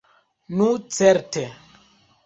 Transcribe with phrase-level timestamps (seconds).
[0.61, 1.47] Nu certe!